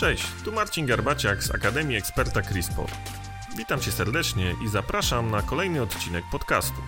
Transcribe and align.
Cześć, 0.00 0.26
tu 0.44 0.52
Marcin 0.52 0.86
Garbaciak 0.86 1.42
z 1.42 1.50
Akademii 1.50 1.96
Eksperta 1.96 2.42
CRISPR. 2.42 2.90
Witam 3.56 3.80
Cię 3.80 3.92
serdecznie 3.92 4.54
i 4.64 4.68
zapraszam 4.68 5.30
na 5.30 5.42
kolejny 5.42 5.82
odcinek 5.82 6.24
podcastu. 6.32 6.82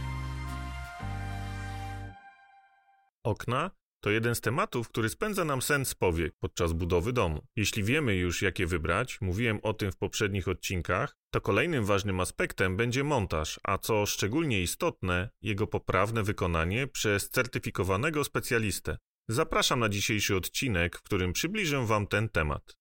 Okna 3.25 3.71
to 4.01 4.11
jeden 4.11 4.35
z 4.35 4.41
tematów, 4.41 4.89
który 4.89 5.09
spędza 5.09 5.45
nam 5.45 5.63
sen 5.63 5.85
z 5.85 5.95
powiek 5.95 6.35
podczas 6.39 6.73
budowy 6.73 7.13
domu. 7.13 7.47
Jeśli 7.57 7.85
wiemy 7.85 8.15
już, 8.15 8.43
jakie 8.43 8.67
wybrać, 8.67 9.21
mówiłem 9.21 9.61
o 9.63 9.75
tym 9.75 9.93
w 9.93 9.97
poprzednich 9.97 10.49
odcinkach, 10.49 11.17
to 11.31 11.41
kolejnym 11.41 11.85
ważnym 11.85 12.21
aspektem 12.21 12.77
będzie 12.77 13.05
montaż, 13.05 13.61
a 13.65 13.79
co 13.79 14.07
szczególnie 14.07 14.63
istotne, 14.63 15.31
jego 15.43 15.67
poprawne 15.67 16.23
wykonanie 16.23 16.87
przez 16.87 17.31
certyfikowanego 17.31 18.25
specjalistę. 18.25 18.97
Zapraszam 19.29 19.81
na 19.81 19.89
dzisiejszy 19.89 20.37
odcinek, 20.37 20.97
w 20.97 21.03
którym 21.03 21.33
przybliżę 21.33 21.87
Wam 21.87 22.07
ten 22.07 22.29
temat. 22.29 22.77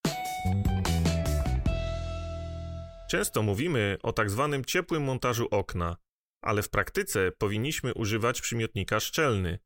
Często 3.09 3.43
mówimy 3.43 3.97
o 4.03 4.13
tak 4.13 4.29
zwanym 4.29 4.65
ciepłym 4.65 5.03
montażu 5.03 5.47
okna, 5.51 5.97
ale 6.41 6.61
w 6.61 6.69
praktyce 6.69 7.31
powinniśmy 7.37 7.93
używać 7.93 8.41
przymiotnika 8.41 8.99
szczelny, 8.99 9.59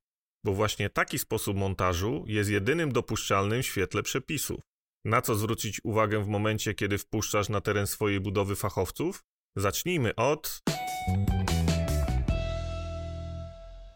bo 0.44 0.54
właśnie 0.54 0.90
taki 0.90 1.20
sposób 1.20 1.58
montażu 1.58 2.24
jest 2.28 2.50
jedynym 2.50 2.92
dopuszczalnym 2.92 3.64
w 3.64 3.66
świetle 3.66 4.04
przepisów. 4.04 4.62
Na 5.06 5.22
co 5.22 5.36
zwrócić 5.36 5.82
uwagę 5.84 6.24
w 6.24 6.28
momencie, 6.28 6.74
kiedy 6.74 6.98
wpuszczasz 6.98 7.50
na 7.50 7.62
teren 7.62 7.88
swojej 7.88 8.20
budowy 8.20 8.56
fachowców? 8.56 9.24
Zacznijmy 9.56 10.16
od 10.16 10.60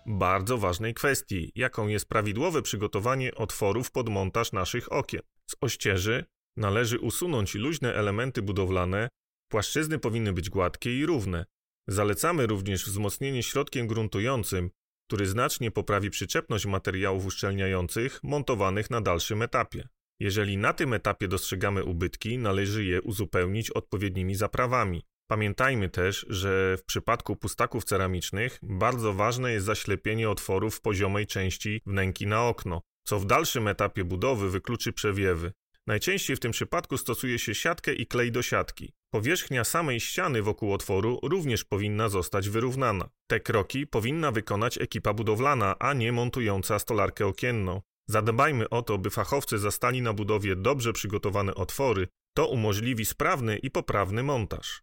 bardzo 0.06 0.58
ważnej 0.58 0.94
kwestii, 0.94 1.52
jaką 1.56 1.88
jest 1.88 2.10
prawidłowe 2.10 2.62
przygotowanie 2.62 3.36
otworów 3.36 3.92
pod 3.92 4.10
montaż 4.10 4.52
naszych 4.52 4.92
okien. 4.92 5.22
Z 5.50 5.56
ościeży 5.62 6.26
należy 6.58 7.00
usunąć 7.00 7.56
luźne 7.56 7.94
elementy 7.94 8.42
budowlane, 8.42 9.10
płaszczyzny 9.52 10.00
powinny 10.00 10.34
być 10.34 10.50
gładkie 10.50 11.00
i 11.00 11.06
równe. 11.06 11.46
Zalecamy 11.88 12.48
również 12.48 12.86
wzmocnienie 12.86 13.44
środkiem 13.44 13.88
gruntującym, 13.88 14.70
który 15.08 15.26
znacznie 15.26 15.72
poprawi 15.72 16.10
przyczepność 16.10 16.66
materiałów 16.66 17.26
uszczelniających 17.26 18.20
montowanych 18.24 18.90
na 18.90 19.02
dalszym 19.02 19.42
etapie. 19.42 19.88
Jeżeli 20.20 20.58
na 20.58 20.74
tym 20.74 20.94
etapie 20.94 21.28
dostrzegamy 21.28 21.84
ubytki, 21.84 22.38
należy 22.38 22.86
je 22.86 23.02
uzupełnić 23.02 23.72
odpowiednimi 23.72 24.36
zaprawami. 24.36 25.04
Pamiętajmy 25.28 25.90
też, 25.90 26.26
że 26.30 26.78
w 26.78 26.84
przypadku 26.86 27.36
pustaków 27.36 27.84
ceramicznych 27.84 28.60
bardzo 28.64 29.14
ważne 29.14 29.52
jest 29.52 29.66
zaślepienie 29.66 30.30
otworów 30.30 30.76
w 30.76 30.82
poziomej 30.82 31.28
części 31.28 31.82
wnęki 31.86 32.28
na 32.28 32.48
okno, 32.48 32.82
co 33.04 33.20
w 33.20 33.26
dalszym 33.26 33.68
etapie 33.68 34.04
budowy 34.04 34.50
wykluczy 34.50 34.94
przewiewy. 34.94 35.52
Najczęściej 35.88 36.36
w 36.36 36.40
tym 36.40 36.52
przypadku 36.52 36.98
stosuje 36.98 37.40
się 37.40 37.56
siatkę 37.56 37.94
i 37.94 38.08
klej 38.08 38.32
do 38.32 38.42
siatki. 38.42 38.94
Powierzchnia 39.14 39.64
samej 39.64 40.00
ściany 40.00 40.42
wokół 40.42 40.74
otworu 40.74 41.20
również 41.24 41.64
powinna 41.64 42.10
zostać 42.10 42.50
wyrównana. 42.50 43.10
Te 43.28 43.40
kroki 43.40 43.88
powinna 43.88 44.32
wykonać 44.32 44.78
ekipa 44.78 45.14
budowlana, 45.14 45.76
a 45.80 45.94
nie 45.94 46.12
montująca 46.12 46.80
stolarkę 46.80 47.26
okienną. 47.26 47.82
Zadbajmy 48.08 48.70
o 48.70 48.82
to, 48.82 48.98
by 48.98 49.10
fachowcy 49.10 49.58
zastali 49.58 50.02
na 50.02 50.14
budowie 50.14 50.56
dobrze 50.56 50.94
przygotowane 50.94 51.56
otwory, 51.56 52.08
to 52.34 52.48
umożliwi 52.48 53.06
sprawny 53.06 53.58
i 53.58 53.72
poprawny 53.72 54.24
montaż. 54.24 54.82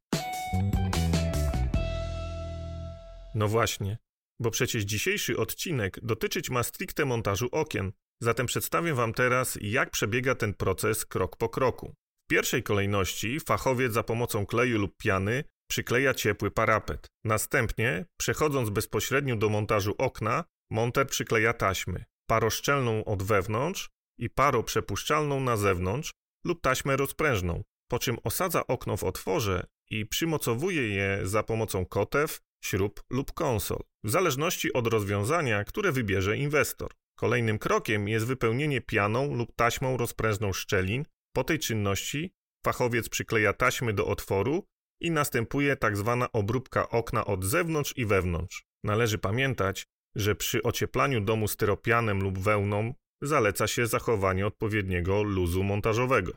No 3.34 3.48
właśnie, 3.48 3.98
bo 4.40 4.50
przecież 4.50 4.84
dzisiejszy 4.84 5.36
odcinek 5.36 5.98
dotyczyć 6.02 6.50
ma 6.50 6.62
stricte 6.62 7.04
montażu 7.04 7.48
okien, 7.52 7.92
zatem 8.22 8.46
przedstawię 8.46 8.94
Wam 8.94 9.12
teraz, 9.12 9.58
jak 9.60 9.90
przebiega 9.90 10.34
ten 10.34 10.54
proces 10.54 11.06
krok 11.06 11.36
po 11.36 11.48
kroku. 11.48 11.94
W 12.24 12.30
pierwszej 12.30 12.62
kolejności 12.62 13.40
fachowiec 13.40 13.92
za 13.92 14.02
pomocą 14.02 14.46
kleju 14.46 14.78
lub 14.78 14.96
piany 14.96 15.44
przykleja 15.70 16.14
ciepły 16.14 16.50
parapet. 16.50 17.06
Następnie, 17.24 18.06
przechodząc 18.18 18.70
bezpośrednio 18.70 19.36
do 19.36 19.48
montażu 19.48 19.94
okna, 19.98 20.44
monter 20.70 21.06
przykleja 21.06 21.52
taśmy, 21.52 22.04
paroszczelną 22.26 23.04
od 23.04 23.22
wewnątrz 23.22 23.90
i 24.18 24.30
paroprzepuszczalną 24.30 25.40
na 25.40 25.56
zewnątrz 25.56 26.12
lub 26.44 26.60
taśmę 26.60 26.96
rozprężną, 26.96 27.62
po 27.90 27.98
czym 27.98 28.16
osadza 28.24 28.66
okno 28.66 28.96
w 28.96 29.04
otworze 29.04 29.66
i 29.90 30.06
przymocowuje 30.06 30.88
je 30.88 31.20
za 31.22 31.42
pomocą 31.42 31.86
kotew, 31.86 32.40
śrub 32.64 33.02
lub 33.10 33.32
konsol, 33.32 33.80
w 34.04 34.10
zależności 34.10 34.72
od 34.72 34.86
rozwiązania, 34.86 35.64
które 35.64 35.92
wybierze 35.92 36.36
inwestor. 36.36 36.90
Kolejnym 37.16 37.58
krokiem 37.58 38.08
jest 38.08 38.26
wypełnienie 38.26 38.80
pianą 38.80 39.34
lub 39.34 39.56
taśmą 39.56 39.96
rozprężną 39.96 40.52
szczelin. 40.52 41.04
Po 41.32 41.44
tej 41.44 41.58
czynności 41.58 42.34
fachowiec 42.64 43.08
przykleja 43.08 43.52
taśmy 43.52 43.92
do 43.92 44.06
otworu 44.06 44.66
i 45.00 45.10
następuje 45.10 45.76
tak 45.76 45.96
zwana 45.96 46.32
obróbka 46.32 46.88
okna 46.88 47.24
od 47.24 47.44
zewnątrz 47.44 47.94
i 47.96 48.06
wewnątrz. 48.06 48.66
Należy 48.84 49.18
pamiętać, 49.18 49.86
że 50.14 50.34
przy 50.34 50.62
ocieplaniu 50.62 51.20
domu 51.20 51.48
styropianem 51.48 52.20
lub 52.22 52.38
wełną 52.38 52.94
zaleca 53.22 53.66
się 53.66 53.86
zachowanie 53.86 54.46
odpowiedniego 54.46 55.22
luzu 55.22 55.62
montażowego. 55.62 56.32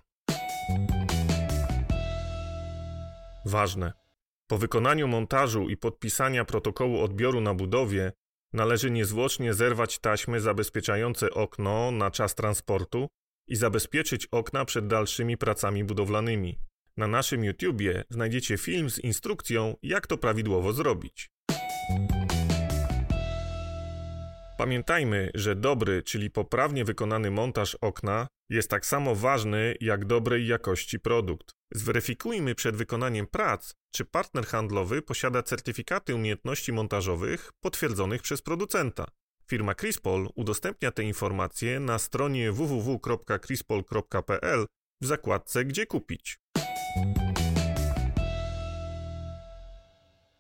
Ważne. 3.46 3.94
Po 4.48 4.58
wykonaniu 4.58 5.08
montażu 5.08 5.70
i 5.70 5.78
podpisania 5.78 6.46
protokołu 6.46 7.02
odbioru 7.02 7.42
na 7.42 7.54
budowie 7.54 8.12
należy 8.54 8.92
niezwłocznie 8.92 9.54
zerwać 9.54 10.00
taśmy 10.00 10.40
zabezpieczające 10.40 11.32
okno 11.32 11.92
na 11.92 12.12
czas 12.12 12.36
transportu 12.36 13.08
i 13.48 13.56
zabezpieczyć 13.56 14.28
okna 14.32 14.66
przed 14.66 14.88
dalszymi 14.88 15.38
pracami 15.38 15.84
budowlanymi. 15.84 16.60
Na 16.98 17.08
naszym 17.08 17.44
YouTubie 17.44 18.04
znajdziecie 18.10 18.58
film 18.58 18.90
z 18.90 19.00
instrukcją, 19.00 19.76
jak 19.84 20.08
to 20.08 20.18
prawidłowo 20.18 20.74
zrobić. 20.74 21.30
Pamiętajmy, 24.58 25.32
że 25.36 25.56
dobry, 25.56 26.04
czyli 26.04 26.30
poprawnie 26.30 26.86
wykonany 26.86 27.32
montaż 27.32 27.76
okna 27.76 28.28
jest 28.50 28.70
tak 28.70 28.86
samo 28.86 29.16
ważny 29.16 29.76
jak 29.82 30.06
dobrej 30.06 30.48
jakości 30.48 31.00
produkt. 31.00 31.52
Zweryfikujmy 31.72 32.56
przed 32.56 32.76
wykonaniem 32.76 33.28
prac, 33.28 33.74
czy 33.92 34.06
partner 34.06 34.46
handlowy 34.46 35.02
posiada 35.02 35.44
certyfikaty 35.44 36.16
umiejętności 36.16 36.74
montażowych 36.74 37.52
potwierdzonych 37.60 38.22
przez 38.22 38.42
producenta. 38.42 39.06
Firma 39.48 39.76
Crispol 39.76 40.30
udostępnia 40.36 40.92
te 40.92 41.04
informacje 41.04 41.80
na 41.80 42.00
stronie 42.00 42.52
www.crispol.pl 42.52 44.66
w 45.02 45.06
zakładce 45.06 45.66
Gdzie 45.66 45.86
kupić. 45.86 46.40